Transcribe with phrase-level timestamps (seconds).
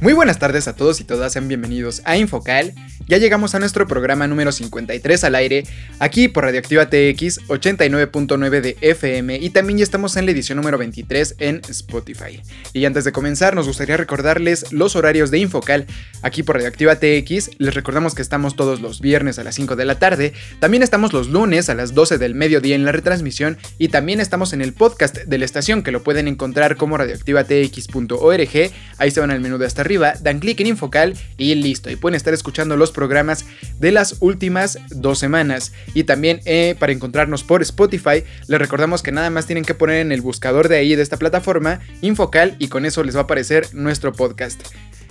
[0.00, 2.72] Muy buenas tardes a todos y todas, sean bienvenidos a Infocal.
[3.08, 5.64] Ya llegamos a nuestro programa número 53 al aire,
[5.98, 10.78] aquí por Radioactiva TX 89.9 de FM y también ya estamos en la edición número
[10.78, 12.40] 23 en Spotify.
[12.74, 15.86] Y antes de comenzar, nos gustaría recordarles los horarios de Infocal
[16.22, 17.58] aquí por Radioactiva TX.
[17.58, 21.12] Les recordamos que estamos todos los viernes a las 5 de la tarde, también estamos
[21.12, 24.74] los lunes a las 12 del mediodía en la retransmisión y también estamos en el
[24.74, 28.70] podcast de la estación que lo pueden encontrar como radioactivatx.org.
[28.98, 31.90] Ahí se van al menú de hasta dan clic en Infocal y listo.
[31.90, 33.46] Y pueden estar escuchando los programas
[33.78, 35.72] de las últimas dos semanas.
[35.94, 40.00] Y también eh, para encontrarnos por Spotify, les recordamos que nada más tienen que poner
[40.00, 43.24] en el buscador de ahí de esta plataforma Infocal y con eso les va a
[43.24, 44.60] aparecer nuestro podcast.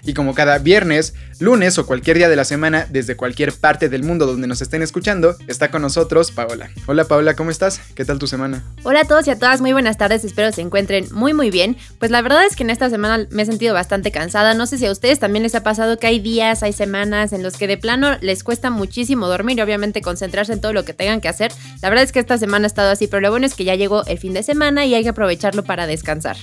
[0.04, 4.04] Y como cada viernes, lunes o cualquier día de la semana, desde cualquier parte del
[4.04, 6.70] mundo donde nos estén escuchando, está con nosotros Paola.
[6.86, 7.82] Hola Paola, ¿cómo estás?
[7.96, 8.64] ¿Qué tal tu semana?
[8.84, 11.78] Hola a todos y a todas, muy buenas tardes, espero se encuentren muy muy bien.
[12.00, 14.78] Pues la verdad es que en esta semana me he sentido bastante cansada, no sé
[14.78, 17.68] si a ustedes también les ha pasado que hay días, hay semanas en los que
[17.68, 21.28] de plano les cuesta muchísimo dormir y obviamente concentrarse en todo lo que tengan que
[21.28, 21.52] hacer.
[21.82, 23.76] La verdad es que esta semana ha estado así, pero lo bueno es que ya
[23.76, 26.38] llegó el fin de semana y hay que aprovecharlo para descansar.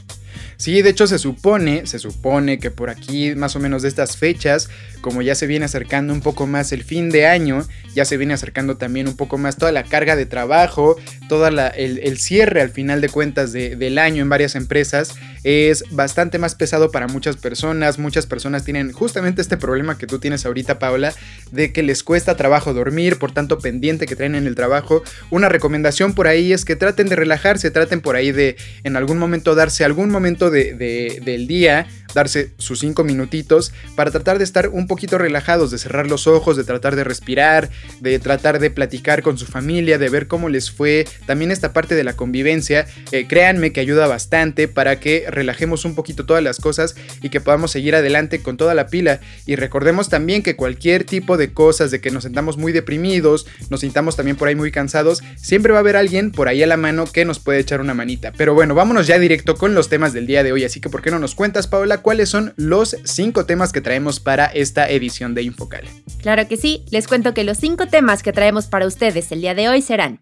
[0.56, 4.16] Sí, de hecho se supone, se supone que por aquí más o menos de estas
[4.16, 4.69] fechas,
[5.00, 8.34] como ya se viene acercando un poco más el fin de año, ya se viene
[8.34, 10.97] acercando también un poco más toda la carga de trabajo,
[11.28, 16.54] todo el, cierre al final de cuentas del año en varias empresas, es bastante más
[16.54, 21.12] pesado para muchas personas, muchas personas tienen justamente este problema que tú tienes ahorita, Paola,
[21.53, 25.03] de que les cuesta trabajo dormir, por tanto pendiente que traen en el trabajo.
[25.31, 29.19] Una recomendación por ahí es que traten de relajarse, traten por ahí de en algún
[29.19, 34.69] momento darse algún momento de, del día, darse sus cinco minutitos para tratar de estar
[34.69, 37.71] un poquito relajados, de cerrar los ojos, de tratar de respirar,
[38.01, 41.07] de tratar de platicar con su familia, de ver cómo les fue.
[41.27, 45.95] También esta parte de la convivencia, eh, créanme que ayuda bastante para que relajemos un
[45.95, 49.21] poquito todas las cosas y que podamos seguir adelante con toda la pila.
[49.47, 53.81] Y recordemos también que cualquier tipo de cosas, de que nos sentamos muy deprimidos, nos
[53.81, 56.77] sintamos también por ahí muy cansados, siempre va a haber alguien por ahí a la
[56.77, 58.33] mano que nos puede echar una manita.
[58.37, 61.03] Pero bueno, vámonos ya directo con los temas del día de hoy, así que ¿por
[61.03, 65.34] qué no nos cuentas, Paola, cuáles son los cinco temas que traemos para esta edición
[65.34, 65.88] de Infocal?
[66.20, 69.54] Claro que sí, les cuento que los cinco temas que traemos para ustedes el día
[69.54, 70.20] de hoy serán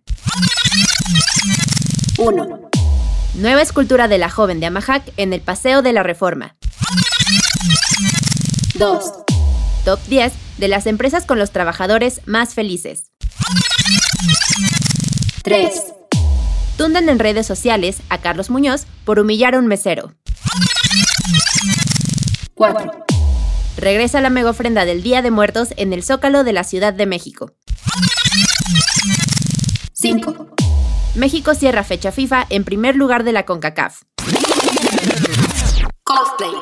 [2.19, 2.71] 1.
[3.35, 6.55] Nueva escultura de la joven de Amahac en el Paseo de la Reforma.
[8.75, 9.13] 2.
[9.85, 13.11] Top 10 de las empresas con los trabajadores más felices.
[15.43, 15.83] 3.
[16.77, 20.15] Tunden en redes sociales a Carlos Muñoz por humillar a un mesero.
[22.63, 22.93] 4.
[23.77, 27.07] Regresa la mega ofrenda del Día de Muertos en el Zócalo de la Ciudad de
[27.07, 27.51] México.
[29.95, 30.55] 5.
[31.17, 34.03] México cierra fecha FIFA en primer lugar de la CONCACAF.
[36.05, 36.53] Coldplay.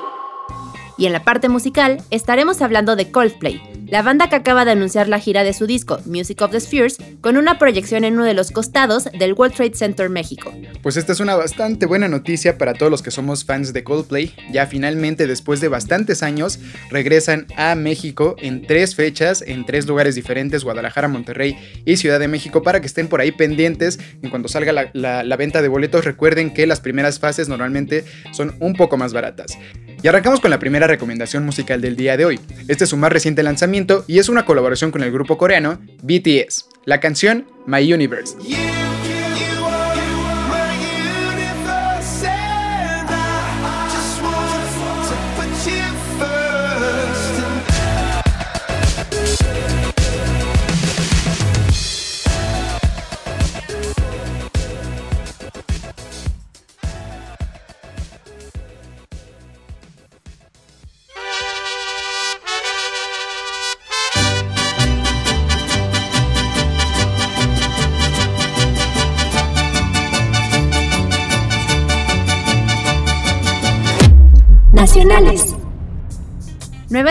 [1.01, 5.09] Y en la parte musical estaremos hablando de Coldplay, la banda que acaba de anunciar
[5.09, 8.35] la gira de su disco Music of the Spheres con una proyección en uno de
[8.35, 10.53] los costados del World Trade Center México.
[10.83, 14.35] Pues esta es una bastante buena noticia para todos los que somos fans de Coldplay.
[14.53, 16.59] Ya finalmente después de bastantes años
[16.91, 21.57] regresan a México en tres fechas, en tres lugares diferentes, Guadalajara, Monterrey
[21.87, 23.99] y Ciudad de México, para que estén por ahí pendientes.
[24.21, 28.55] En cuanto salga la, la venta de boletos, recuerden que las primeras fases normalmente son
[28.61, 29.57] un poco más baratas.
[30.03, 32.41] Y arrancamos con la primera recomendación musical del día de hoy.
[32.69, 36.69] Este es su más reciente lanzamiento y es una colaboración con el grupo coreano BTS.
[36.87, 38.37] La canción My Universe.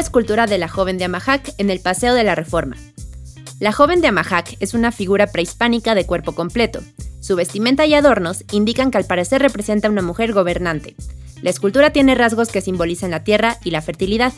[0.09, 2.75] Escultura de la joven de Amajac en el Paseo de la Reforma.
[3.59, 6.79] La joven de Amajac es una figura prehispánica de cuerpo completo.
[7.19, 10.95] Su vestimenta y adornos indican que al parecer representa una mujer gobernante.
[11.43, 14.33] La escultura tiene rasgos que simbolizan la tierra y la fertilidad.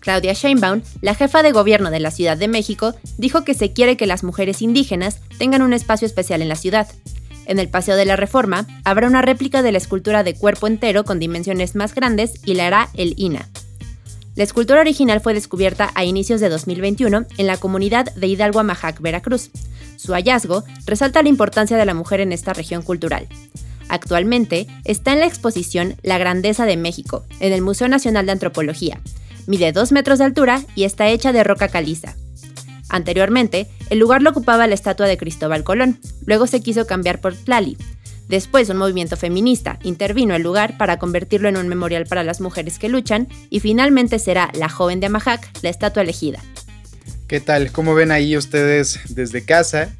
[0.00, 3.96] Claudia Sheinbaum, la jefa de gobierno de la Ciudad de México, dijo que se quiere
[3.96, 6.88] que las mujeres indígenas tengan un espacio especial en la ciudad.
[7.46, 11.04] En el Paseo de la Reforma habrá una réplica de la escultura de cuerpo entero
[11.04, 13.48] con dimensiones más grandes y la hará el INA.
[14.36, 19.00] La escultura original fue descubierta a inicios de 2021 en la comunidad de Hidalgo Amajac,
[19.00, 19.50] Veracruz.
[19.96, 23.26] Su hallazgo resalta la importancia de la mujer en esta región cultural.
[23.88, 29.00] Actualmente está en la exposición La Grandeza de México, en el Museo Nacional de Antropología,
[29.46, 32.16] Mide 2 metros de altura y está hecha de roca caliza.
[32.88, 37.34] Anteriormente, el lugar lo ocupaba la estatua de Cristóbal Colón, luego se quiso cambiar por
[37.34, 37.76] Tlali.
[38.28, 42.78] Después un movimiento feminista intervino el lugar para convertirlo en un memorial para las mujeres
[42.78, 46.42] que luchan y finalmente será la joven de Amajac la estatua elegida.
[47.28, 47.72] ¿Qué tal?
[47.72, 49.92] ¿Cómo ven ahí ustedes desde casa?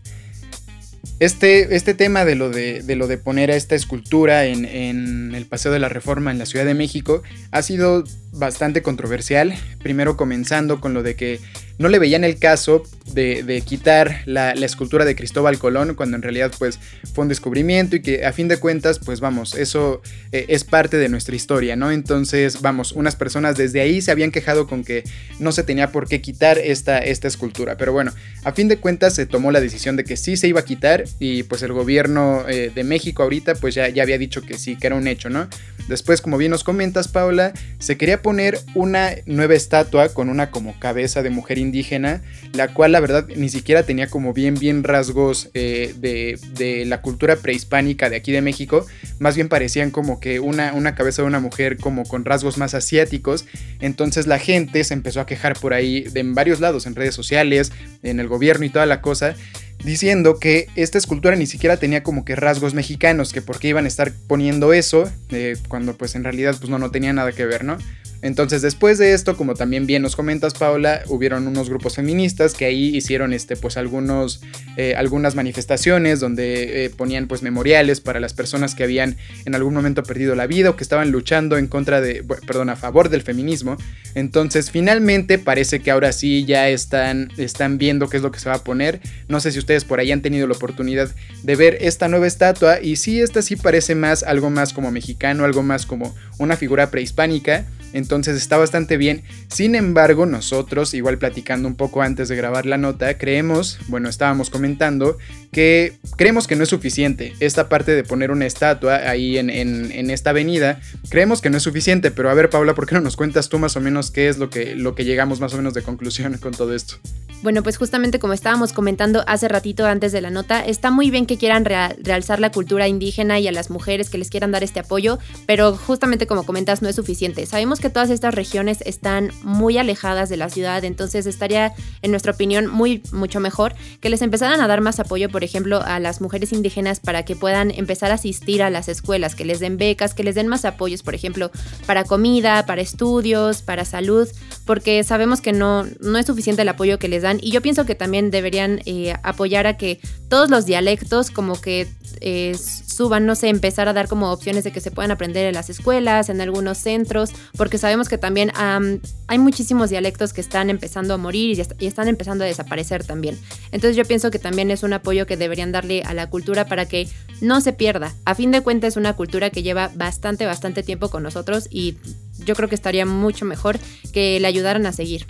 [1.19, 5.47] Este, este tema de lo de, lo de poner a esta escultura en, en, el
[5.47, 7.23] Paseo de la Reforma en la Ciudad de México
[7.53, 9.55] ha sido bastante controversial.
[9.83, 11.41] Primero comenzando con lo de que
[11.79, 12.83] no le veían el caso
[13.13, 16.79] de, quitar la, escultura de Cristóbal Colón cuando en realidad pues
[17.15, 20.03] fue un descubrimiento y que a fin de cuentas pues vamos, eso
[20.33, 21.91] eh, es parte de nuestra historia, ¿no?
[21.93, 25.05] Entonces vamos, unas personas desde ahí se habían quejado con que
[25.39, 28.13] no se tenía por qué quitar esta, esta escultura, pero bueno,
[28.45, 31.05] a fin de cuentas se tomó la decisión de que sí se iba a quitar
[31.19, 34.77] y pues el gobierno eh, de México ahorita pues ya, ya había dicho que sí,
[34.77, 35.49] que era un hecho, ¿no?
[35.89, 40.79] Después, como bien nos comentas, Paula, se quería poner una nueva estatua con una como
[40.81, 42.23] cabeza de mujer indígena,
[42.53, 47.37] la cual la verdad ni siquiera tenía como bien, bien rasgos eh, de, la cultura
[47.37, 48.87] prehispánica de aquí de México,
[49.19, 52.75] más bien parecían como que una, una cabeza de una mujer como con rasgos más
[52.75, 53.47] asiáticos,
[53.81, 57.15] entonces la gente se empezó a quejar por ahí de en varios lados, en redes
[57.15, 57.73] sociales,
[58.03, 59.37] en el gobierno y toda la cosa,
[59.85, 63.85] diciendo que esta escultura ni siquiera tenía como que rasgos mexicanos, que por qué iban
[63.85, 67.47] a estar poniendo eso, eh, cuando pues en realidad pues no, no tenía nada que
[67.47, 67.79] ver, ¿no?
[68.27, 72.65] Entonces después de esto, como también bien nos comentas Paula, hubieron unos grupos feministas que
[72.65, 74.41] ahí hicieron este, pues algunos,
[74.77, 79.75] eh, algunas manifestaciones donde eh, ponían pues memoriales para las personas que habían en algún
[79.75, 83.23] momento perdido la vida o que estaban luchando en contra de, perdón, a favor del
[83.23, 83.77] feminismo.
[84.17, 88.49] Entonces finalmente parece que ahora sí ya están, están viendo qué es lo que se
[88.49, 89.01] va a poner.
[89.29, 91.09] No sé si ustedes por ahí han tenido la oportunidad
[91.45, 95.45] de ver esta nueva estatua y sí, esta sí parece más algo más como mexicano,
[95.45, 99.23] algo más como una figura prehispánica entonces está bastante bien.
[99.49, 104.51] Sin embargo, nosotros, igual platicando un poco antes de grabar la nota, creemos, bueno, estábamos
[104.51, 105.19] comentando
[105.53, 110.31] que creemos que no es suficiente esta parte de poner una estatua ahí en, esta
[110.31, 110.81] avenida.
[111.09, 113.59] Creemos que no es suficiente, pero a ver, Paula, ¿por qué no nos cuentas tú
[113.59, 116.37] más o menos qué es lo que, lo que llegamos más o menos de conclusión
[116.39, 116.97] con todo esto?
[117.43, 121.27] Bueno, pues justamente como estábamos comentando hace ratito antes de la nota, está muy bien
[121.27, 124.81] que quieran realzar la cultura indígena y a las mujeres que les quieran dar este
[124.81, 127.47] apoyo, pero justamente como comentas no es suficiente.
[127.47, 132.33] Sabemos que todas estas regiones están muy alejadas de la ciudad, entonces estaría, en nuestra
[132.33, 136.21] opinión, muy mucho mejor que les empezaran a dar más apoyo, por ejemplo, a las
[136.21, 140.15] mujeres indígenas para que puedan empezar a asistir a las escuelas, que les den becas,
[140.15, 141.51] que les den más apoyos, por ejemplo,
[141.87, 144.27] para comida, para estudios, para salud,
[144.65, 147.95] porque sabemos que no, no es suficiente el apoyo que les y yo pienso que
[147.95, 151.89] también deberían eh, apoyar a que todos los dialectos como que
[152.21, 155.55] eh, suban, no sé, empezar a dar como opciones de que se puedan aprender en
[155.55, 161.15] las escuelas, en algunos centros, porque sabemos que también hay muchísimos dialectos que están empezando
[161.15, 163.39] a morir y, están empezando a desaparecer también.
[163.71, 166.87] Entonces yo pienso que también es un apoyo que deberían darle a la cultura para
[166.87, 167.09] que
[167.41, 168.15] no se pierda.
[168.25, 171.97] A fin de cuentas es una cultura que lleva bastante, bastante tiempo con nosotros y
[172.45, 173.79] yo creo que estaría mucho mejor
[174.13, 175.27] que le ayudaran a seguir.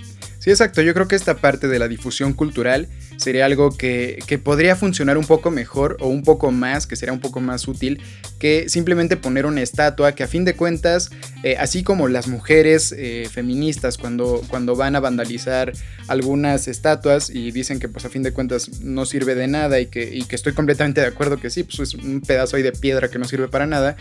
[0.46, 0.80] Sí, exacto.
[0.80, 2.86] Yo creo que esta parte de la difusión cultural
[3.16, 7.18] sería algo que, podría funcionar un poco mejor o un poco más, que sería un
[7.18, 8.00] poco más útil
[8.38, 11.10] que simplemente poner una estatua que a fin de cuentas,
[11.42, 15.72] eh, así como las mujeres eh, feministas cuando, cuando van a vandalizar
[16.06, 19.86] algunas estatuas y dicen que pues a fin de cuentas no sirve de nada y
[19.86, 22.70] que, y que estoy completamente de acuerdo que sí, pues es un pedazo ahí de
[22.70, 23.96] piedra que no sirve para nada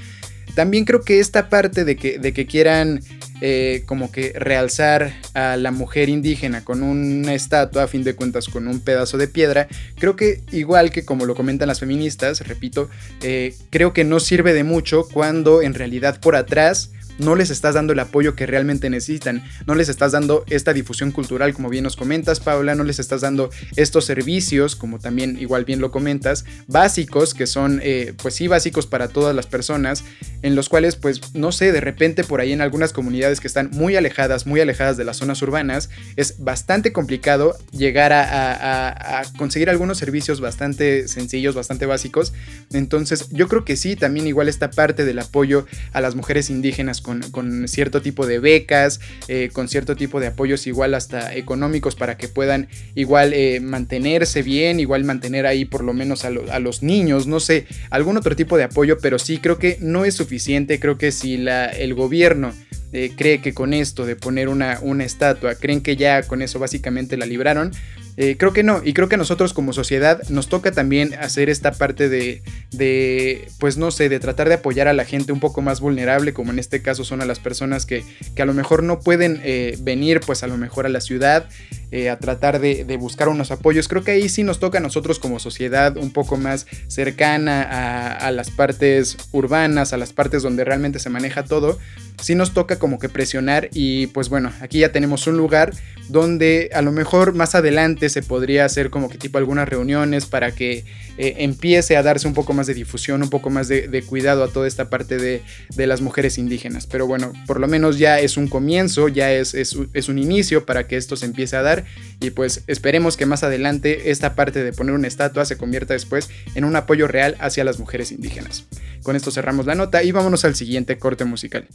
[0.53, 3.01] también creo que esta parte de que, de que quieran
[3.41, 8.47] eh, como que realzar a la mujer indígena con una estatua, a fin de cuentas
[8.47, 12.89] con un pedazo de piedra, creo que igual que como lo comentan las feministas, repito,
[13.21, 17.75] eh, creo que no sirve de mucho cuando en realidad por atrás no les estás
[17.75, 21.83] dando el apoyo que realmente necesitan, no les estás dando esta difusión cultural como bien
[21.83, 26.45] nos comentas Paula, no les estás dando estos servicios como también igual bien lo comentas,
[26.67, 30.03] básicos que son eh, pues sí básicos para todas las personas,
[30.41, 33.69] en los cuales pues no sé, de repente por ahí en algunas comunidades que están
[33.71, 39.97] muy alejadas, muy alejadas de las zonas urbanas, es bastante complicado llegar a, conseguir algunos
[39.97, 42.33] servicios bastante sencillos, bastante básicos.
[42.71, 47.01] Entonces yo creo que sí, también igual esta parte del apoyo a las mujeres indígenas
[47.31, 52.17] con, cierto tipo de becas, eh, con cierto tipo de apoyos igual hasta económicos para
[52.17, 57.27] que puedan igual eh, mantenerse bien, igual mantener ahí por lo menos a, los niños,
[57.27, 60.97] no sé, algún otro tipo de apoyo, pero sí creo que no es suficiente, creo
[60.97, 62.53] que si la, el gobierno
[62.91, 67.17] eh, cree que con esto de poner una estatua, creen que ya con eso básicamente
[67.17, 67.71] la libraron,
[68.17, 71.73] eh, creo que no, y creo que nosotros como sociedad nos toca también hacer esta
[71.73, 72.41] parte de,
[72.71, 76.33] de, pues no sé, de tratar de apoyar a la gente un poco más vulnerable,
[76.33, 79.41] como en este caso son a las personas que, que a lo mejor no pueden
[79.43, 81.49] eh, venir pues a lo mejor a la ciudad
[81.91, 83.87] eh, a tratar de, de, buscar unos apoyos.
[83.89, 88.11] Creo que ahí sí nos toca a nosotros como sociedad un poco más cercana a,
[88.13, 91.77] a las partes urbanas, a las partes donde realmente se maneja todo,
[92.21, 95.73] sí nos toca como que presionar y pues bueno, aquí ya tenemos un lugar
[96.09, 100.53] donde a lo mejor más adelante se podría hacer como que tipo algunas reuniones para
[100.53, 100.85] que
[101.17, 104.49] eh, empiece a darse un poco más de difusión, un poco más de, cuidado a
[104.49, 105.41] toda esta parte de,
[105.87, 106.87] las mujeres indígenas.
[106.87, 110.87] Pero bueno, por lo menos ya es un comienzo, ya es, es, un inicio para
[110.87, 111.85] que esto se empiece a dar
[112.19, 116.29] y pues esperemos que más adelante esta parte de poner una estatua se convierta después
[116.55, 118.65] en un apoyo real hacia las mujeres indígenas.
[119.03, 121.67] Con esto cerramos la nota y vámonos al siguiente corte musical.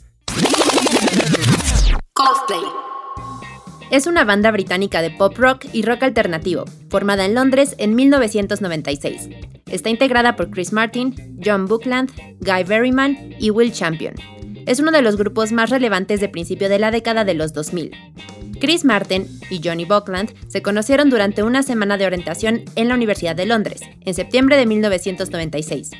[3.90, 9.28] Es una banda británica de pop rock y rock alternativo, formada en Londres en 1996.
[9.66, 14.14] Está integrada por Chris Martin, John Buckland, Guy Berryman y Will Champion.
[14.66, 17.90] Es uno de los grupos más relevantes de principio de la década de los 2000.
[18.60, 23.34] Chris Martin y Johnny Buckland se conocieron durante una semana de orientación en la Universidad
[23.34, 25.90] de Londres, en septiembre de 1996,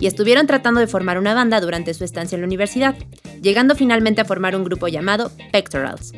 [0.00, 2.96] y estuvieron tratando de formar una banda durante su estancia en la universidad,
[3.40, 6.12] llegando finalmente a formar un grupo llamado Pectorals.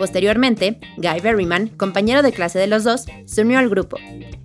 [0.00, 3.98] Posteriormente, Guy Berryman, compañero de clase de los dos, se unió al grupo.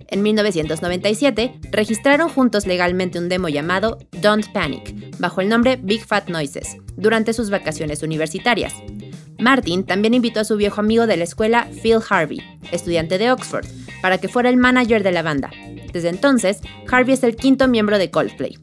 [0.08, 6.28] En 1997, registraron juntos legalmente un demo llamado Don't Panic, bajo el nombre Big Fat
[6.28, 8.74] Noises, durante sus vacaciones universitarias.
[9.38, 13.64] Martin también invitó a su viejo amigo de la escuela, Phil Harvey, estudiante de Oxford,
[14.02, 15.50] para que fuera el manager de la banda.
[15.90, 18.58] Desde entonces, Harvey es el quinto miembro de Coldplay.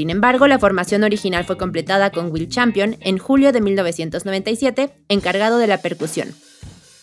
[0.00, 5.58] Sin embargo, la formación original fue completada con Will Champion en julio de 1997, encargado
[5.58, 6.34] de la percusión.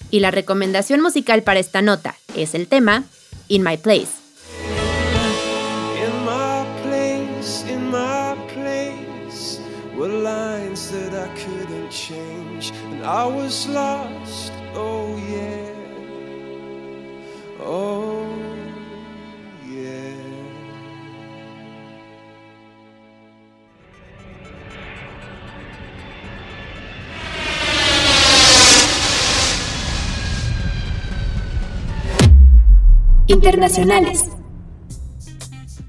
[0.09, 3.03] Y la recomendación musical para esta nota es el tema
[3.49, 4.13] In My Place.
[33.27, 34.29] Internacionales.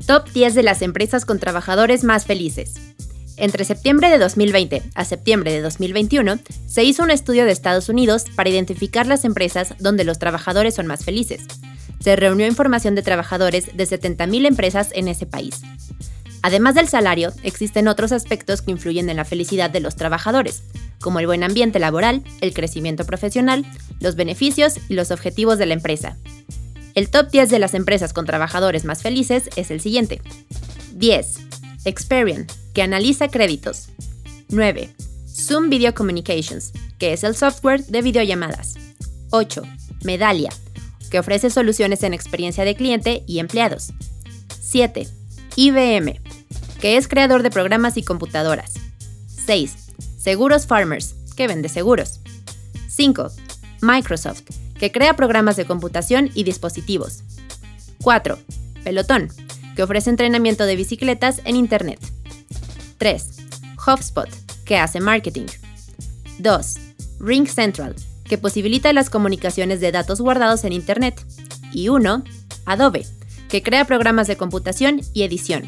[0.09, 2.75] Top 10 de las empresas con trabajadores más felices.
[3.37, 8.25] Entre septiembre de 2020 a septiembre de 2021, se hizo un estudio de Estados Unidos
[8.35, 11.43] para identificar las empresas donde los trabajadores son más felices.
[12.01, 15.63] Se reunió información de trabajadores de 70.000 empresas en ese país.
[16.43, 20.65] Además del salario, existen otros aspectos que influyen en la felicidad de los trabajadores,
[21.01, 23.65] como el buen ambiente laboral, el crecimiento profesional,
[24.01, 26.17] los beneficios y los objetivos de la empresa,
[26.99, 30.21] el top 10 de las empresas con trabajadores más felices es el siguiente.
[30.95, 31.39] 10.
[31.85, 33.91] Experian, que analiza créditos.
[34.49, 34.91] 9.
[35.29, 38.75] Zoom Video Communications, que es el software de videollamadas.
[39.31, 39.63] 8.
[40.03, 40.51] Medallia,
[41.09, 43.93] que ofrece soluciones en experiencia de cliente y empleados.
[44.61, 45.07] 7.
[45.55, 46.21] IBM,
[46.81, 48.75] que es creador de programas y computadoras.
[49.47, 49.73] 6.
[50.19, 52.19] Seguros Farmers, que vende seguros.
[52.89, 53.31] 5.
[53.83, 54.43] Microsoft,
[54.79, 57.23] que crea programas de computación y dispositivos.
[58.03, 58.39] 4.
[58.85, 59.29] Pelotón,
[59.75, 62.01] que ofrece entrenamiento de bicicletas en Internet.
[62.99, 63.29] 3.
[63.87, 64.29] HubSpot,
[64.65, 65.47] que hace marketing.
[66.39, 66.75] 2.
[67.21, 71.21] Ring Central, que posibilita las comunicaciones de datos guardados en Internet.
[71.73, 72.25] Y 1.
[72.65, 73.07] Adobe,
[73.49, 75.65] que crea programas de computación y edición.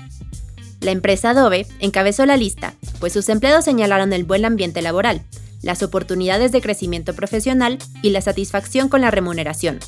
[0.80, 5.22] La empresa Adobe encabezó la lista, pues sus empleados señalaron el buen ambiente laboral,
[5.62, 9.78] las oportunidades de crecimiento profesional y la satisfacción con la remuneración.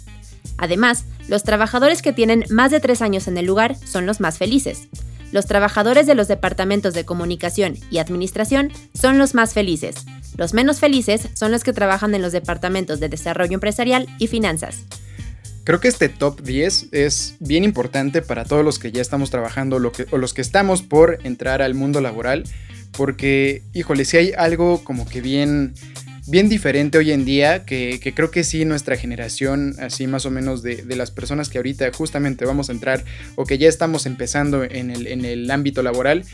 [0.58, 4.38] Además, los trabajadores que tienen más de tres años en el lugar son los más
[4.38, 4.88] felices.
[5.32, 9.94] Los trabajadores de los departamentos de comunicación y administración son los más felices.
[10.36, 14.84] Los menos felices son los que trabajan en los departamentos de desarrollo empresarial y finanzas.
[15.64, 19.76] Creo que este top 10 es bien importante para todos los que ya estamos trabajando
[19.76, 22.44] o los que estamos por entrar al mundo laboral
[22.96, 25.74] porque, híjole, si hay algo como que bien
[26.26, 30.62] bien diferente hoy en día, que, creo que sí nuestra generación, así más o menos
[30.62, 34.90] de, las personas que ahorita justamente vamos a entrar o que ya estamos empezando en
[34.90, 36.24] el, ámbito laboral,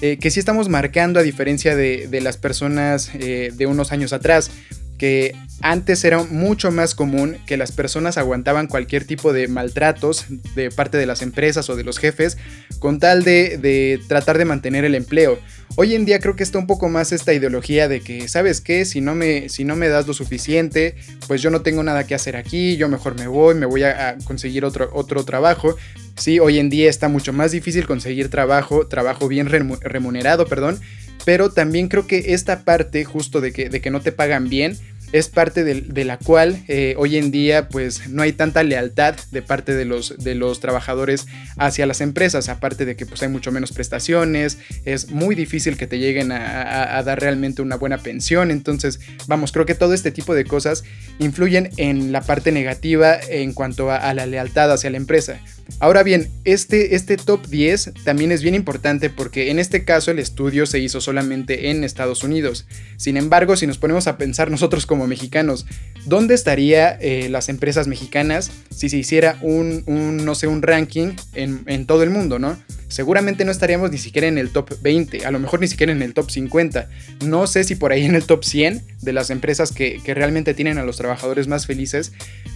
[0.00, 4.50] eh, que sí estamos marcando a diferencia de, las personas eh, de unos años atrás
[4.98, 10.70] que antes era mucho más común que las personas aguantaban cualquier tipo de maltratos de
[10.70, 12.36] parte de las empresas o de los jefes
[12.78, 15.38] con tal de, tratar de mantener el empleo.
[15.76, 18.84] Hoy en día creo que está un poco más esta ideología de que, ¿sabes qué?
[18.84, 20.96] Si no me, si no me das lo suficiente,
[21.28, 24.16] pues yo no tengo nada que hacer aquí, yo mejor me voy, me voy a,
[24.24, 25.76] conseguir otro, otro trabajo.
[26.16, 30.80] Sí, hoy en día está mucho más difícil conseguir trabajo, trabajo bien remunerado, perdón,
[31.28, 34.78] pero también creo que esta parte justo de que, de que no te pagan bien,
[35.12, 39.42] es parte de, la cual eh, hoy en día pues no hay tanta lealtad de
[39.42, 41.26] parte de los, de los trabajadores
[41.58, 44.56] hacia las empresas, aparte de que pues hay mucho menos prestaciones,
[44.86, 49.66] es muy difícil que te lleguen a, dar realmente una buena pensión, entonces vamos, creo
[49.66, 50.82] que todo este tipo de cosas
[51.18, 55.42] influyen en la parte negativa en cuanto a la lealtad hacia la empresa.
[55.80, 60.18] Ahora bien, este, este top 10 también es bien importante porque en este caso el
[60.18, 62.66] estudio se hizo solamente en Estados Unidos.
[62.96, 65.66] Sin embargo, si nos ponemos a pensar nosotros como mexicanos,
[66.06, 69.84] ¿dónde estarían eh, las empresas mexicanas si se hiciera un,
[70.24, 72.56] no sé, un ranking en, en todo el mundo, ¿no?
[72.88, 76.02] Seguramente no estaríamos ni siquiera en el top 20, a lo mejor ni siquiera en
[76.02, 76.88] el top 50.
[77.24, 80.78] No sé si por ahí en el top 100 de las empresas que, realmente tienen
[80.78, 82.12] a los trabajadores más felices,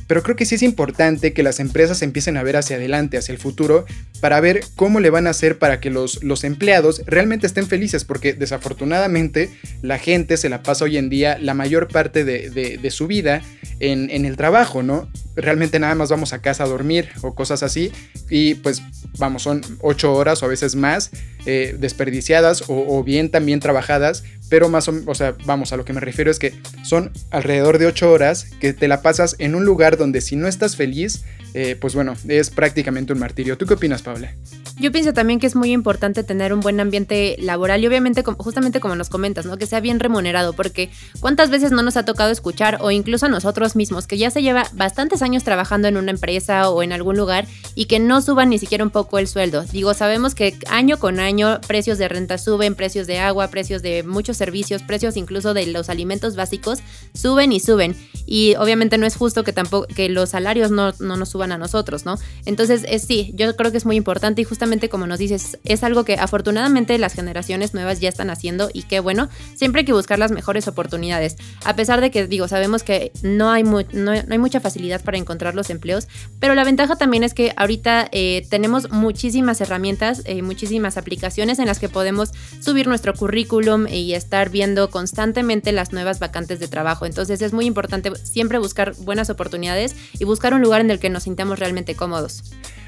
[0.07, 3.33] pero creo que sí es importante que las empresas empiecen a ver hacia adelante, hacia
[3.33, 3.85] el futuro,
[4.21, 8.05] para ver cómo le van a hacer para que los, los empleados realmente estén felices,
[8.05, 9.51] porque desafortunadamente
[9.83, 13.43] la gente se la pasa hoy en día la mayor parte de, su vida
[13.81, 15.09] en, en el trabajo, ¿no?
[15.35, 17.93] Realmente nada más vamos a casa a dormir o cosas así,
[18.29, 18.83] y pues
[19.19, 21.11] vamos, son 8 horas o a veces más
[21.47, 25.95] eh, desperdiciadas o, bien también trabajadas, pero más o, o sea, vamos, a lo que
[25.95, 26.53] me refiero es que
[26.85, 30.47] son alrededor de 8 horas que te la pasas en un lugar donde si no
[30.47, 33.57] estás feliz, eh, pues bueno, es prácticamente un martirio.
[33.57, 34.35] ¿Tú qué opinas, Paula?
[34.79, 38.81] Yo pienso también que es muy importante tener un buen ambiente laboral y obviamente justamente
[38.81, 39.59] como nos comentas, ¿no?
[39.59, 43.29] Que sea bien remunerado, porque cuántas veces no nos ha tocado escuchar o incluso a
[43.29, 47.17] nosotros mismos que ya se lleva bastantes años trabajando en una empresa o en algún
[47.17, 49.63] lugar y que no suban ni siquiera un poco el sueldo.
[49.65, 54.03] Digo, sabemos que año con año precios de renta suben, precios de agua, precios de
[54.03, 56.81] muchos servicios, precios incluso de los alimentos básicos
[57.15, 57.95] suben y suben
[58.27, 61.59] y obviamente no es justo que tampoco que los salarios no, no nos suban a
[61.59, 62.19] nosotros, ¿no?
[62.47, 65.83] Entonces, es, sí, yo creo que es muy importante y justamente como nos dices, es
[65.83, 69.93] algo que afortunadamente las generaciones nuevas ya están haciendo y qué bueno, siempre hay que
[69.93, 71.37] buscar las mejores oportunidades.
[71.65, 75.55] A pesar de que, digo, sabemos que no hay, no, hay mucha facilidad para encontrar
[75.55, 76.09] los empleos,
[76.41, 81.67] pero la ventaja también es que ahorita eh, tenemos muchísimas herramientas, eh, muchísimas aplicaciones en
[81.67, 87.05] las que podemos subir nuestro currículum y estar viendo constantemente las nuevas vacantes de trabajo.
[87.05, 91.11] Entonces es muy importante siempre buscar buenas oportunidades y buscar un lugar en el que
[91.11, 92.43] nos sintamos realmente cómodos.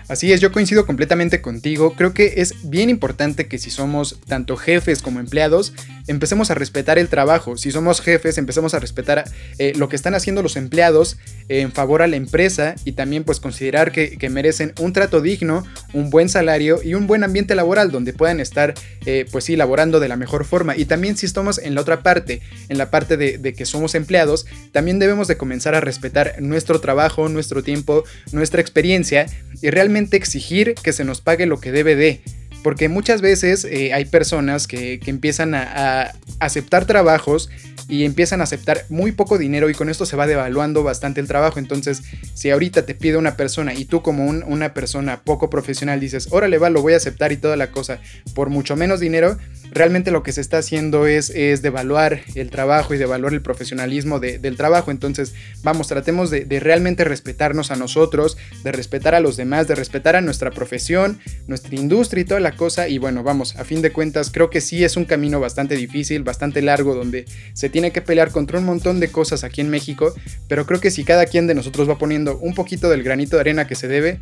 [0.06, 1.94] Así es, yo coincido completamente contigo.
[1.96, 5.72] Creo que es bien importante que si somos tanto jefes como empleados,
[6.06, 7.56] empecemos a respetar el trabajo.
[7.56, 9.24] Si somos jefes, empecemos a respetar
[9.58, 11.16] eh, lo que están haciendo los empleados
[11.48, 16.10] en favor a la empresa y también pues considerar que, merecen un trato digno, un
[16.10, 20.08] buen salario y un buen ambiente laboral donde puedan estar eh, pues sí, laborando de
[20.08, 20.76] la mejor forma.
[20.76, 23.94] Y también si estamos en la otra parte, en la parte de, de que somos
[23.94, 29.26] empleados, también debemos de comenzar a respetar nuestro trabajo, nuestro tiempo, nuestra experiencia
[29.62, 32.20] y realmente exigir que se nos pague lo que debe de.
[32.62, 37.50] Porque muchas veces eh, hay personas que, empiezan a, aceptar trabajos
[37.88, 41.28] y empiezan a aceptar muy poco dinero y con esto se va devaluando bastante el
[41.28, 41.58] trabajo.
[41.58, 42.02] Entonces,
[42.32, 46.56] si ahorita te pide una persona y tú como una persona poco profesional dices, órale
[46.56, 48.00] va, lo voy a aceptar y toda la cosa
[48.34, 49.36] por mucho menos dinero,
[49.74, 54.20] realmente lo que se está haciendo es, es devaluar el trabajo y devaluar el profesionalismo
[54.20, 54.90] del trabajo.
[54.90, 59.74] Entonces, vamos, tratemos de, de realmente respetarnos a nosotros, de respetar a los demás, de
[59.74, 62.88] respetar a nuestra profesión, nuestra industria y toda la cosa.
[62.88, 66.22] Y bueno, vamos, a fin de cuentas, creo que sí es un camino bastante difícil,
[66.22, 70.14] bastante largo, donde se tiene que pelear contra un montón de cosas aquí en México.
[70.48, 73.40] Pero creo que si cada quien de nosotros va poniendo un poquito del granito de
[73.40, 74.20] arena que se debe,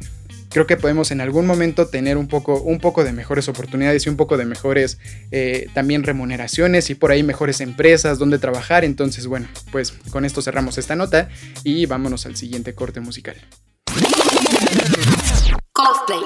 [0.53, 4.09] creo que podemos en algún momento tener un poco, un poco de mejores oportunidades y
[4.09, 4.99] un poco de mejores
[5.31, 8.85] eh, también remuneraciones y por ahí mejores empresas donde trabajar.
[8.85, 11.29] Entonces, bueno, pues con esto cerramos esta nota
[11.65, 13.37] y vámonos al siguiente corte musical.
[15.73, 16.21] Coldplay.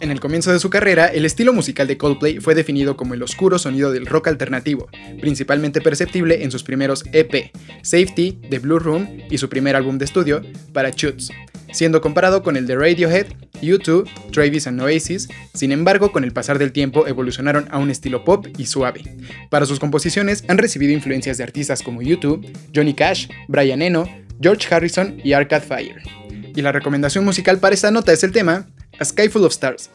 [0.00, 3.22] En el comienzo de su carrera, el estilo musical de Coldplay fue definido como el
[3.22, 7.50] oscuro sonido del rock alternativo, principalmente perceptible en sus primeros EP,
[7.82, 10.42] Safety, The Blue Room y su primer álbum de estudio,
[10.74, 11.30] Parachutes.
[11.74, 13.26] Siendo comparado con el de Radiohead,
[13.60, 18.24] U2, Travis and Oasis, sin embargo con el pasar del tiempo evolucionaron a un estilo
[18.24, 19.02] pop y suave.
[19.50, 24.08] Para sus composiciones han recibido influencias de artistas como U2, Johnny Cash, Brian Eno,
[24.40, 26.02] George Harrison y Arcade Fire.
[26.54, 28.66] Y la recomendación musical para esta nota es el tema
[28.98, 29.90] A Sky Full of Stars,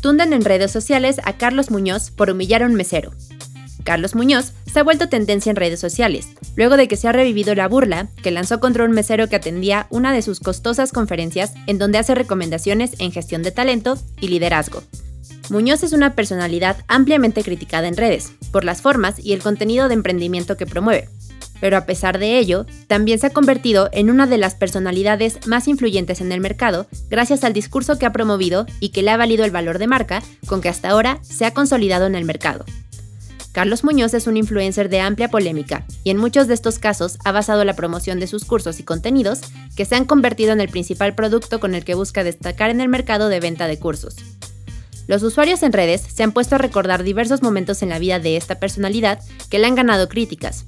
[0.00, 3.10] Tunden en redes sociales a Carlos Muñoz por humillar a un mesero.
[3.82, 7.56] Carlos Muñoz se ha vuelto tendencia en redes sociales, luego de que se ha revivido
[7.56, 11.78] la burla que lanzó contra un mesero que atendía una de sus costosas conferencias en
[11.78, 14.84] donde hace recomendaciones en gestión de talento y liderazgo.
[15.50, 19.94] Muñoz es una personalidad ampliamente criticada en redes, por las formas y el contenido de
[19.94, 21.08] emprendimiento que promueve,
[21.60, 25.68] pero a pesar de ello, también se ha convertido en una de las personalidades más
[25.68, 29.44] influyentes en el mercado gracias al discurso que ha promovido y que le ha valido
[29.44, 32.64] el valor de marca con que hasta ahora se ha consolidado en el mercado.
[33.52, 37.32] Carlos Muñoz es un influencer de amplia polémica y en muchos de estos casos ha
[37.32, 39.40] basado la promoción de sus cursos y contenidos
[39.74, 42.88] que se han convertido en el principal producto con el que busca destacar en el
[42.88, 44.14] mercado de venta de cursos.
[45.08, 48.36] Los usuarios en redes se han puesto a recordar diversos momentos en la vida de
[48.36, 50.66] esta personalidad que le han ganado críticas,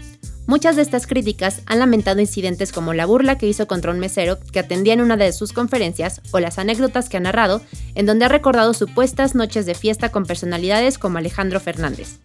[0.50, 4.36] Muchas de estas críticas han lamentado incidentes como la burla que hizo contra un mesero
[4.52, 7.62] que atendía en una de sus conferencias o las anécdotas que ha narrado,
[7.94, 12.18] en donde ha recordado supuestas noches de fiesta con personalidades como Alejandro Fernández.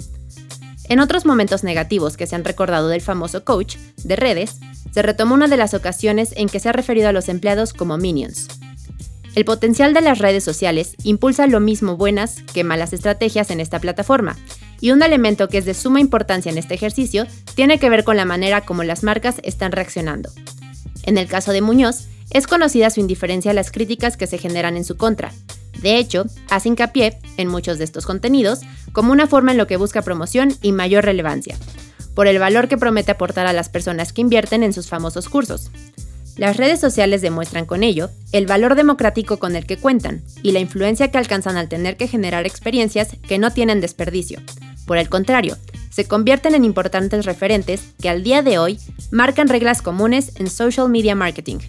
[0.90, 4.58] En otros momentos negativos que se han recordado del famoso coach de redes,
[4.92, 8.00] se retomó una de las ocasiones en que se ha referido a los empleados como
[8.00, 8.48] minions.
[9.36, 13.80] El potencial de las redes sociales impulsa lo mismo buenas que malas estrategias en esta
[13.80, 14.36] plataforma,
[14.82, 18.18] y un elemento que es de suma importancia en este ejercicio tiene que ver con
[18.18, 20.30] la manera como las marcas están reaccionando.
[21.04, 24.78] En el caso de Muñoz, es conocida su indiferencia a las críticas que se generan
[24.78, 25.32] en su contra.
[25.82, 28.62] De hecho, hace hincapié, en muchos de estos contenidos,
[28.92, 31.58] como una forma en lo que busca promoción y mayor relevancia,
[32.16, 35.70] por el valor que promete aportar a las personas que invierten en sus famosos cursos.
[36.38, 40.60] Las redes sociales demuestran con ello el valor democrático con el que cuentan y la
[40.60, 44.42] influencia que alcanzan al tener que generar experiencias que no tienen desperdicio.
[44.86, 45.58] Por el contrario,
[45.90, 48.80] se convierten en importantes referentes que al día de hoy
[49.12, 51.60] marcan reglas comunes en social media marketing.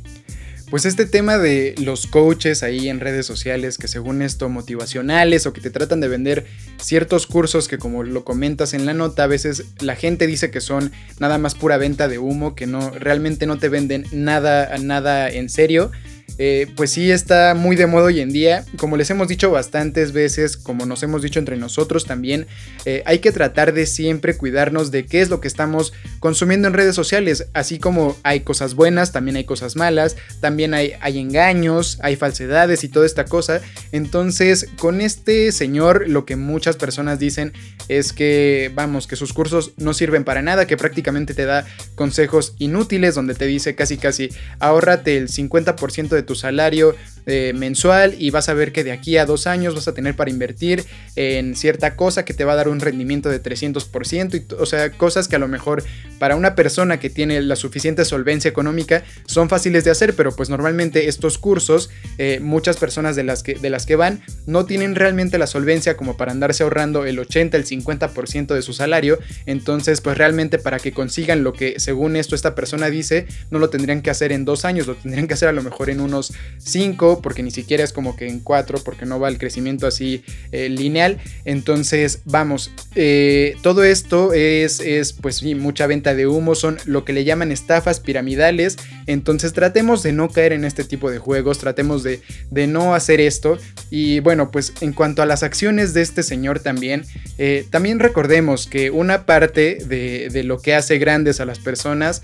[0.69, 5.53] Pues este tema de los coaches ahí en redes sociales que según esto motivacionales o
[5.53, 6.45] que te tratan de vender
[6.79, 10.61] ciertos cursos que como lo comentas en la nota, a veces la gente dice que
[10.61, 15.31] son nada más pura venta de humo, que no realmente no te venden nada nada
[15.31, 15.93] en serio
[16.39, 18.65] eh, pues sí está muy de moda hoy en día.
[18.77, 22.47] Como les hemos dicho bastantes veces, como nos hemos dicho entre nosotros también,
[22.85, 26.75] eh, hay que tratar de siempre cuidarnos de qué es lo que estamos consumiendo en
[26.75, 27.47] redes sociales.
[27.55, 32.85] Así como hay cosas buenas, también hay cosas malas, también hay, hay engaños, hay falsedades
[32.85, 33.61] y toda esta cosa.
[33.93, 37.53] Entonces, con este señor, lo que muchas personas dicen
[37.89, 42.55] es que, vamos, que sus cursos no sirven para nada, que prácticamente te da consejos
[42.59, 46.95] inútiles, donde te dice casi casi, ahórrate el 50% de tu salario
[47.27, 50.17] eh, mensual y vas a ver que de aquí a dos años vas a tener
[50.17, 50.85] para invertir
[51.17, 54.91] en cierta cosa que te va a dar un rendimiento de 300%, y, o sea,
[54.93, 55.83] cosas que a lo mejor
[56.19, 60.49] para una persona que tiene la suficiente solvencia económica son fáciles de hacer, pero pues
[60.49, 64.95] normalmente estos cursos, eh, muchas personas de las, que, de las que van no tienen
[64.95, 70.01] realmente la solvencia como para andarse ahorrando el 80, el 50% de su salario, entonces
[70.01, 74.03] pues realmente para que consigan lo que según esto esta persona dice, no lo tendrían
[74.03, 76.33] que hacer en dos años, lo tendrían que hacer a lo mejor en unos
[77.17, 80.23] 5 porque ni siquiera es como que en 4, porque no va el crecimiento así
[80.53, 81.19] eh, lineal.
[81.45, 87.05] Entonces, vamos, eh, todo esto es, es, pues sí, mucha venta de humo, son lo
[87.05, 88.77] que le llaman estafas piramidales.
[89.07, 93.21] Entonces, tratemos de no caer en este tipo de juegos, tratemos de, de no hacer
[93.21, 93.59] esto.
[93.91, 97.05] Y bueno, pues en cuanto a las acciones de este señor también,
[97.39, 102.23] eh, también recordemos que una parte de, de, lo que hace grandes a las personas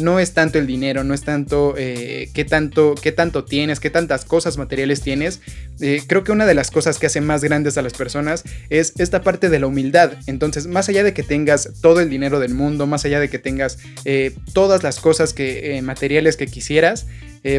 [0.00, 4.23] no es tanto el dinero, no es tanto qué tanto, qué tanto tienes, qué tantas
[4.24, 5.40] cosas materiales tienes,
[5.80, 8.92] eh, creo que una de las cosas que hace más grandes a las personas es
[8.98, 10.14] esta parte de la humildad.
[10.26, 13.38] Entonces, más allá de que tengas todo el dinero del mundo, más allá de que
[13.38, 17.06] tengas eh, todas las cosas que, eh, materiales que quisieras,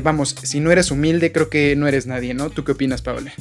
[0.01, 2.49] vamos, si no eres humilde, creo que no eres nadie, ¿no?
[2.49, 3.31] ¿Tú qué opinas, Paola?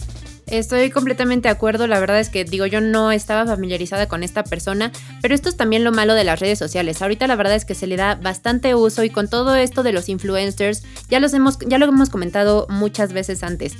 [0.46, 4.44] Estoy completamente de acuerdo, la verdad es que digo, yo no estaba familiarizada con esta
[4.44, 7.00] persona, pero esto es también lo malo de las redes sociales.
[7.00, 9.92] Ahorita la verdad es que se le da bastante uso y con todo esto de
[9.92, 13.74] los influencers, ya los hemos ya lo hemos comentado muchas veces antes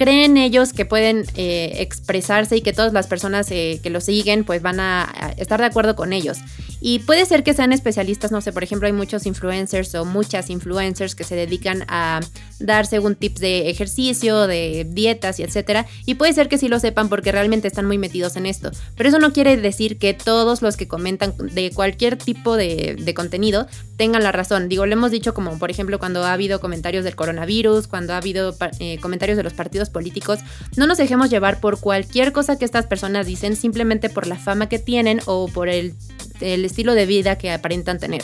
[0.00, 4.44] creen ellos que pueden eh, expresarse y que todas las personas eh, que lo siguen
[4.44, 6.38] pues van a, estar de acuerdo con ellos.
[6.80, 10.50] Y puede ser que sean especialistas, no sé, por ejemplo hay muchos influencers o muchas
[10.50, 12.20] influencers que se dedican a
[12.58, 15.86] dar según tips de ejercicio, de dietas y etcétera.
[16.06, 18.70] Y puede ser que sí lo sepan porque realmente están muy metidos en esto.
[18.96, 23.14] Pero eso no quiere decir que todos los que comentan de cualquier tipo de, de
[23.14, 23.66] contenido
[23.96, 24.68] tengan la razón.
[24.68, 28.16] Digo, lo hemos dicho como por ejemplo cuando ha habido comentarios del coronavirus, cuando ha
[28.16, 30.38] habido eh, comentarios de los partidos políticos,
[30.76, 34.68] no nos dejemos llevar por cualquier cosa que estas personas dicen simplemente por la fama
[34.68, 35.94] que tienen o por el,
[36.40, 38.22] el estilo de vida que aparentan tener.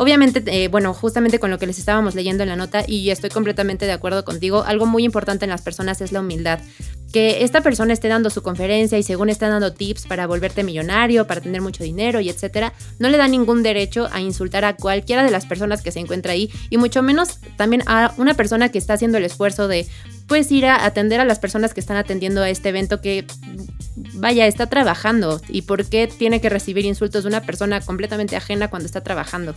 [0.00, 3.30] Obviamente, eh, bueno, justamente con lo que les estábamos leyendo en la nota, y estoy
[3.30, 6.60] completamente de acuerdo contigo, algo muy importante en las personas es la humildad.
[7.12, 11.26] Que esta persona esté dando su conferencia y según está dando tips para volverte millonario,
[11.26, 15.24] para tener mucho dinero y etcétera, no le da ningún derecho a insultar a cualquiera
[15.24, 18.78] de las personas que se encuentra ahí y mucho menos también a una persona que
[18.78, 19.88] está haciendo el esfuerzo de
[20.28, 23.24] pues ir a atender a las personas que están atendiendo a este evento que
[24.14, 28.68] vaya, está trabajando y por qué tiene que recibir insultos de una persona completamente ajena
[28.68, 29.54] cuando está trabajando.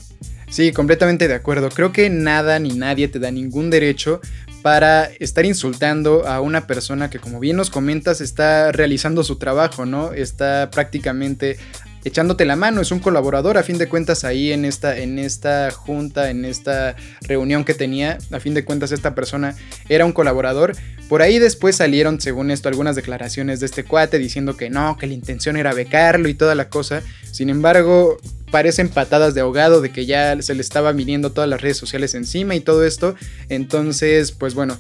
[0.49, 1.69] Sí, completamente de acuerdo.
[1.69, 4.21] Creo que nada ni nadie te da ningún derecho
[4.61, 9.85] para estar insultando a una persona que como bien nos comentas está realizando su trabajo,
[9.85, 10.13] ¿no?
[10.13, 11.57] Está prácticamente
[12.03, 15.71] echándote la mano, es un colaborador a fin de cuentas ahí en esta, en esta
[15.71, 19.55] junta, en esta reunión que tenía, a fin de cuentas esta persona
[19.89, 20.75] era un colaborador.
[21.09, 25.07] Por ahí después salieron, según esto, algunas declaraciones de este cuate diciendo que no, que
[25.07, 27.01] la intención era becarlo y toda la cosa.
[27.31, 28.17] Sin embargo,
[28.49, 32.15] parecen patadas de ahogado de que ya se le estaba viniendo todas las redes sociales
[32.15, 33.15] encima y todo esto.
[33.49, 34.77] Entonces, pues bueno,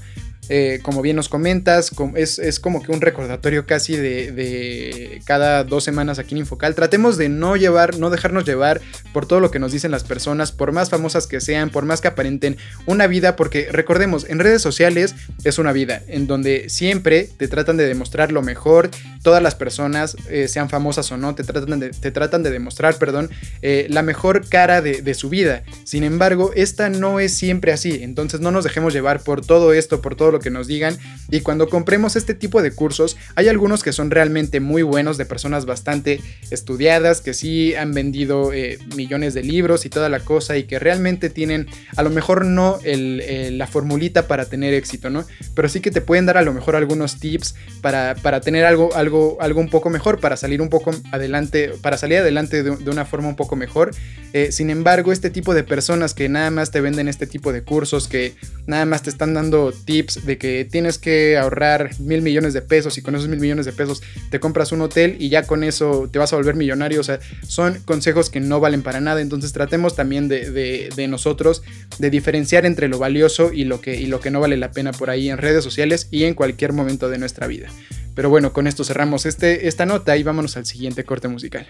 [0.53, 6.19] eh, como bien nos comentas, es, como que un recordatorio casi de, cada dos semanas
[6.19, 6.75] aquí en Infocal.
[6.75, 8.81] Tratemos de no llevar, no dejarnos llevar
[9.13, 12.01] por todo lo que nos dicen las personas, por más famosas que sean, por más
[12.01, 17.29] que aparenten una vida, porque recordemos, en redes sociales es una vida en donde siempre
[17.37, 18.89] te tratan de demostrar lo mejor,
[19.23, 22.95] todas las personas, eh, sean famosas o no, te tratan de, te tratan de demostrar,
[22.95, 23.29] perdón,
[23.61, 25.63] eh, la mejor cara de, de su vida.
[25.85, 30.01] Sin embargo, esta no es siempre así, entonces no nos dejemos llevar por todo esto,
[30.01, 30.97] por todo lo que nos digan.
[31.29, 35.25] Y cuando compremos este tipo de cursos, hay algunos que son realmente muy buenos, de
[35.25, 40.57] personas bastante estudiadas, que sí han vendido eh, millones de libros y toda la cosa,
[40.57, 45.25] y que realmente tienen, a lo mejor no la formulita para tener éxito, ¿no?
[45.55, 48.93] Pero sí que te pueden dar a lo mejor algunos tips para, para tener algo,
[48.95, 53.05] algo, algo un poco mejor, para salir un poco adelante, para salir adelante de, una
[53.05, 53.91] forma un poco mejor.
[54.33, 57.63] Eh, sin embargo, este tipo de personas que nada más te venden este tipo de
[57.63, 62.53] cursos, que nada más te están dando tips de que tienes que ahorrar mil millones
[62.53, 65.43] de pesos y con esos mil millones de pesos te compras un hotel y ya
[65.43, 66.99] con eso te vas a volver millonario.
[66.99, 69.21] O sea, son consejos que no valen para nada.
[69.21, 71.63] Entonces tratemos también de, nosotros
[71.99, 74.91] de diferenciar entre lo valioso y lo, que, y lo que no vale la pena
[74.91, 77.67] por ahí en redes sociales y en cualquier momento de nuestra vida.
[78.15, 81.67] Pero bueno, con esto cerramos este, esta nota y vámonos al siguiente corte musical.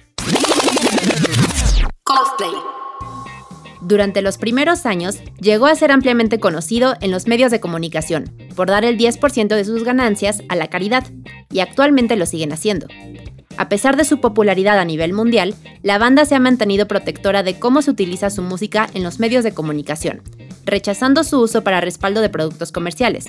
[2.03, 2.51] Cosplay.
[3.91, 8.69] Durante los primeros años, llegó a ser ampliamente conocido en los medios de comunicación por
[8.69, 11.03] dar el 10% de sus ganancias a la caridad,
[11.51, 12.87] y actualmente lo siguen haciendo.
[13.57, 17.59] A pesar de su popularidad a nivel mundial, la banda se ha mantenido protectora de
[17.59, 20.21] cómo se utiliza su música en los medios de comunicación,
[20.63, 23.25] rechazando su uso para respaldo de productos comerciales.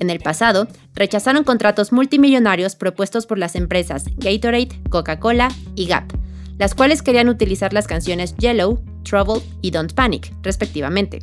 [0.00, 6.12] En el pasado, rechazaron contratos multimillonarios propuestos por las empresas Gatorade, Coca-Cola y Gap,
[6.58, 11.20] las cuales querían utilizar las canciones Yellow, Trouble y Don't Panic, respectivamente.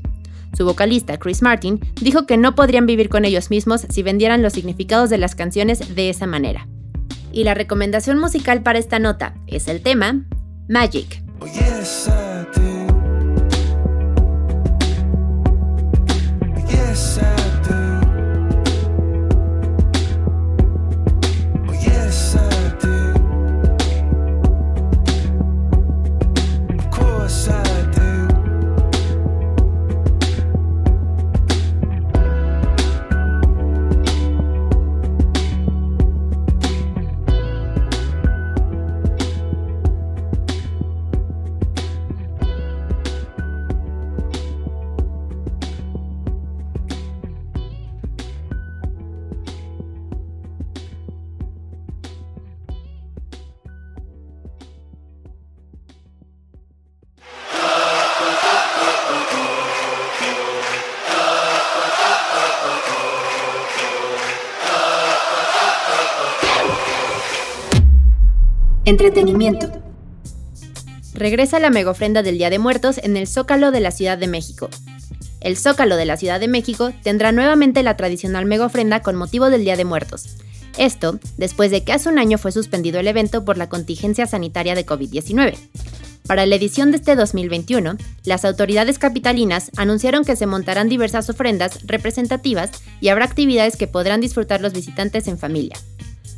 [0.58, 4.54] Su vocalista, Chris Martin, dijo que no podrían vivir con ellos mismos si vendieran los
[4.54, 6.68] significados de las canciones de esa manera.
[7.32, 10.26] Y la recomendación musical para esta nota es el tema
[10.68, 11.22] Magic.
[68.88, 69.70] Entretenimiento.
[71.14, 74.70] Regresa la megofrenda del Día de Muertos en el Zócalo de la Ciudad de México.
[75.42, 79.66] El Zócalo de la Ciudad de México tendrá nuevamente la tradicional megofrenda con motivo del
[79.66, 80.38] Día de Muertos.
[80.78, 84.74] Esto después de que hace un año fue suspendido el evento por la contingencia sanitaria
[84.74, 85.58] de COVID-19.
[86.26, 91.86] Para la edición de este 2021, las autoridades capitalinas anunciaron que se montarán diversas ofrendas
[91.86, 92.72] representativas
[93.02, 95.76] y habrá actividades que podrán disfrutar los visitantes en familia.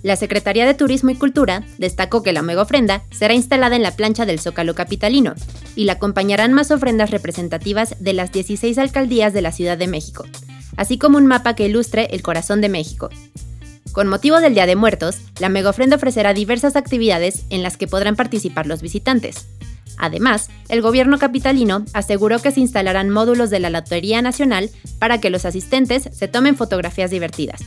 [0.01, 3.91] La Secretaría de Turismo y Cultura destacó que la mega ofrenda será instalada en la
[3.91, 5.33] plancha del Zócalo Capitalino
[5.75, 10.25] y la acompañarán más ofrendas representativas de las 16 alcaldías de la Ciudad de México,
[10.77, 13.09] así como un mapa que ilustre el corazón de México.
[13.91, 17.88] Con motivo del Día de Muertos, la mega ofrenda ofrecerá diversas actividades en las que
[17.88, 19.47] podrán participar los visitantes.
[19.97, 25.29] Además, el gobierno capitalino aseguró que se instalarán módulos de la Lotería Nacional para que
[25.29, 27.59] los asistentes se tomen fotografías divertidas.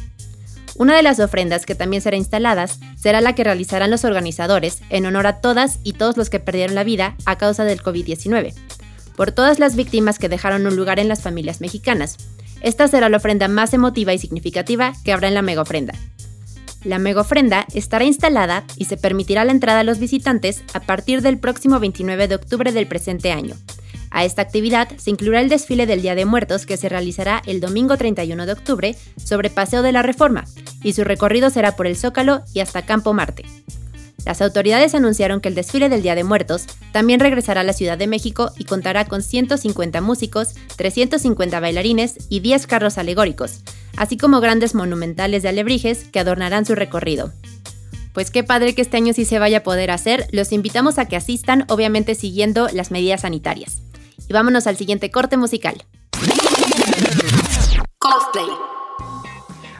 [0.76, 5.06] Una de las ofrendas que también será instaladas será la que realizarán los organizadores en
[5.06, 8.54] honor a todas y todos los que perdieron la vida a causa del COVID-19,
[9.16, 12.16] por todas las víctimas que dejaron un lugar en las familias mexicanas.
[12.62, 15.94] Esta será la ofrenda más emotiva y significativa que habrá en la mega ofrenda.
[16.84, 21.22] La mega ofrenda estará instalada y se permitirá la entrada a los visitantes a partir
[21.22, 23.54] del próximo 29 de octubre del presente año,
[24.12, 27.60] a esta actividad se incluirá el desfile del Día de Muertos que se realizará el
[27.60, 30.44] domingo 31 de octubre sobre Paseo de la Reforma,
[30.82, 33.44] y su recorrido será por el Zócalo y hasta Campo Marte.
[34.24, 37.98] Las autoridades anunciaron que el desfile del Día de Muertos también regresará a la Ciudad
[37.98, 43.60] de México y contará con 150 músicos, 350 bailarines y 10 carros alegóricos,
[43.96, 47.32] así como grandes monumentales de alebrijes que adornarán su recorrido.
[48.12, 51.06] Pues qué padre que este año sí se vaya a poder hacer, los invitamos a
[51.06, 53.82] que asistan, obviamente siguiendo las medidas sanitarias.
[54.28, 55.84] Y vámonos al siguiente corte musical.
[57.98, 58.46] Coldplay.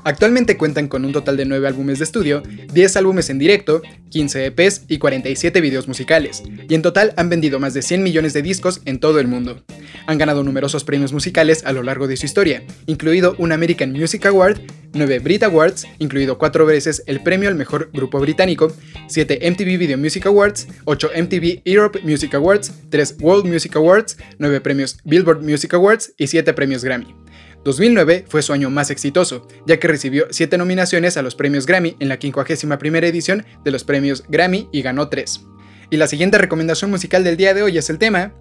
[0.04, 4.46] Actualmente cuentan con un total de 9 álbumes de estudio, 10 álbumes en directo, 15
[4.46, 8.42] EPs y 47 videos musicales, y en total han vendido más de 100 millones de
[8.42, 9.62] discos en todo el mundo.
[10.06, 14.26] Han ganado numerosos premios musicales a lo largo de su historia, incluido un American Music
[14.26, 14.60] Award,
[14.92, 18.74] 9 Brit Awards, incluido 4 veces el premio al mejor grupo británico,
[19.06, 24.60] 7 MTV Video Music Awards, 8 MTV Europe Music Awards, 3 World Music Awards, 9
[24.60, 27.21] premios Billboard Music Awards y 7 premios Grammy.
[27.64, 31.96] 2009 fue su año más exitoso, ya que recibió 7 nominaciones a los premios Grammy
[32.00, 35.46] en la 51 edición de los premios Grammy y ganó 3.
[35.90, 38.32] Y la siguiente recomendación musical del día de hoy es el tema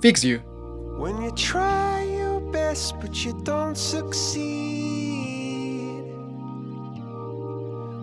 [0.00, 0.40] Fix You.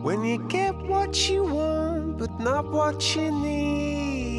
[0.01, 4.38] When you get what you want but not what you need.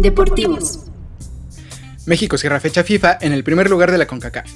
[0.00, 0.86] Deportivos.
[2.06, 4.50] México cierra fecha FIFA en el primer lugar de la CONCACAF.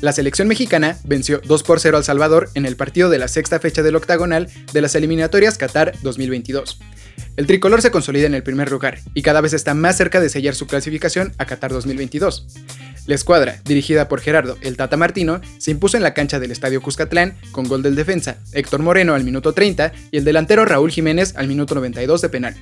[0.00, 3.60] La selección mexicana venció 2 por 0 al Salvador en el partido de la sexta
[3.60, 6.80] fecha del octagonal de las eliminatorias Qatar 2022.
[7.36, 10.30] El tricolor se consolida en el primer lugar y cada vez está más cerca de
[10.30, 12.46] sellar su clasificación a Qatar 2022.
[13.06, 16.82] La escuadra, dirigida por Gerardo El Tata Martino, se impuso en la cancha del Estadio
[16.82, 21.34] Cuscatlán con gol del defensa Héctor Moreno al minuto 30 y el delantero Raúl Jiménez
[21.36, 22.56] al minuto 92 de penal.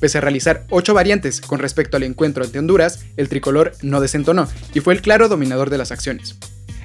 [0.00, 4.48] Pese a realizar 8 variantes con respecto al encuentro ante Honduras, el tricolor no desentonó
[4.74, 6.36] y fue el claro dominador de las acciones.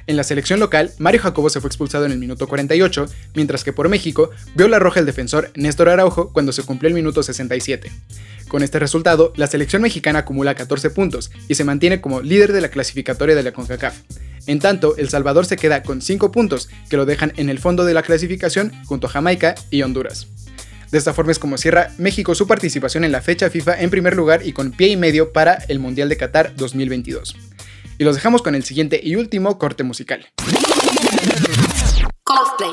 [0.06, 3.72] En la selección local, Mario Jacobo se fue expulsado en el minuto 48, mientras que
[3.72, 7.92] por México vio la roja el defensor Néstor Araujo cuando se cumplió el minuto 67.
[8.48, 12.60] Con este resultado, la selección mexicana acumula 14 puntos y se mantiene como líder de
[12.60, 13.94] la clasificatoria de la CONCACAF.
[14.46, 17.84] En tanto, El Salvador se queda con 5 puntos, que lo dejan en el fondo
[17.84, 20.26] de la clasificación junto a Jamaica y Honduras.
[20.90, 24.16] De esta forma es como cierra México su participación en la fecha FIFA en primer
[24.16, 27.36] lugar y con pie y medio para el Mundial de Qatar 2022.
[27.98, 30.26] Y los dejamos con el siguiente y último corte musical.
[32.24, 32.72] Coldplay.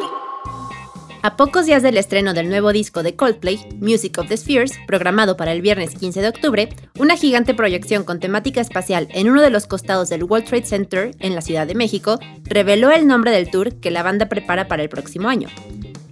[1.21, 5.35] A pocos días del estreno del nuevo disco de Coldplay, Music of the Spheres, programado
[5.35, 9.49] para el viernes 15 de octubre, una gigante proyección con temática espacial en uno de
[9.49, 13.51] los costados del World Trade Center en la Ciudad de México reveló el nombre del
[13.51, 15.49] tour que la banda prepara para el próximo año.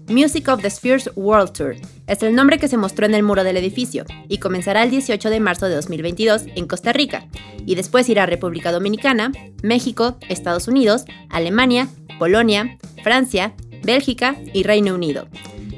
[0.08, 1.76] Music of the Spheres World Tour
[2.06, 5.32] es el nombre que se mostró en el muro del edificio y comenzará el 18
[5.32, 7.26] de marzo de 2022 en Costa Rica
[7.66, 9.32] y después irá a República Dominicana,
[9.64, 11.90] México, Estados Unidos, Alemania,
[12.20, 15.28] Polonia, Francia, Bélgica y Reino Unido.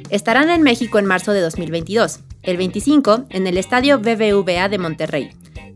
[0.10, 5.30] Estarán en México en marzo de 2022, el 25 en el Estadio BBVA de Monterrey,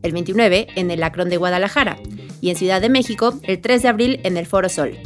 [0.03, 1.97] el 29 en el Akron de Guadalajara
[2.41, 4.97] y en Ciudad de México el 3 de abril en el Foro Sol.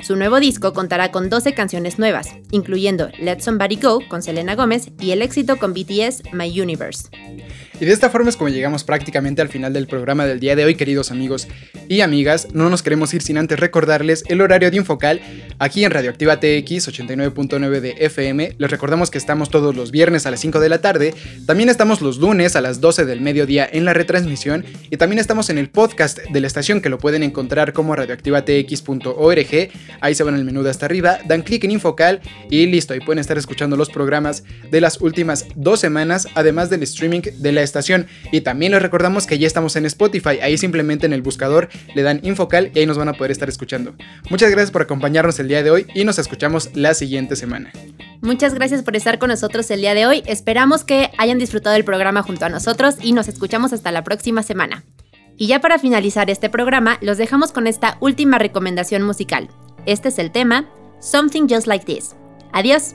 [0.00, 4.90] Su nuevo disco contará con 12 canciones nuevas, incluyendo Let Somebody Go con Selena Gómez
[5.00, 7.08] y el éxito con BTS My Universe.
[7.78, 10.64] Y de esta forma es como llegamos prácticamente al final del programa del día de
[10.64, 11.46] hoy, queridos amigos
[11.88, 12.48] y amigas.
[12.54, 15.20] No nos queremos ir sin antes recordarles el horario de Infocal
[15.58, 18.54] aquí en Radioactiva TX 89.9 de FM.
[18.56, 21.14] Les recordamos que estamos todos los viernes a las 5 de la tarde.
[21.46, 24.64] También estamos los lunes a las 12 del mediodía en la retransmisión.
[24.90, 29.70] Y también estamos en el podcast de la estación que lo pueden encontrar como radioactivatx.org.
[30.00, 32.94] Ahí se van al menú de hasta arriba, dan clic en Infocal y listo.
[32.94, 37.52] Ahí pueden estar escuchando los programas de las últimas dos semanas, además del streaming de
[37.52, 38.06] la estación.
[38.32, 42.02] Y también les recordamos que ya estamos en Spotify, ahí simplemente en el buscador le
[42.02, 43.94] dan Infocal y ahí nos van a poder estar escuchando.
[44.30, 47.72] Muchas gracias por acompañarnos el día de hoy y nos escuchamos la siguiente semana.
[48.22, 50.22] Muchas gracias por estar con nosotros el día de hoy.
[50.26, 54.42] Esperamos que hayan disfrutado el programa junto a nosotros y nos escuchamos hasta la próxima
[54.42, 54.84] semana.
[55.36, 59.48] Y ya para finalizar este programa, los dejamos con esta última recomendación musical.
[59.84, 60.68] Este es el tema
[61.00, 62.16] Something Just Like This.
[62.52, 62.94] Adiós.